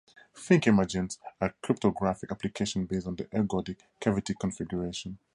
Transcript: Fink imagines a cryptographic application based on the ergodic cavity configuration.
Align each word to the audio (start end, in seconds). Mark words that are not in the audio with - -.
Fink 0.33 0.65
imagines 0.65 1.19
a 1.39 1.51
cryptographic 1.61 2.31
application 2.31 2.87
based 2.87 3.05
on 3.05 3.15
the 3.17 3.25
ergodic 3.25 3.77
cavity 3.99 4.33
configuration. 4.33 5.19